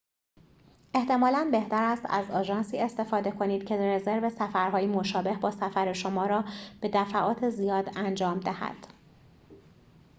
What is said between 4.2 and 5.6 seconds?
سفرهایی مشابه با